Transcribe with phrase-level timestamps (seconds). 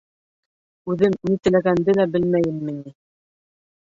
[0.93, 2.95] —Үҙем ни теләгәнде лә белмәйемме ни?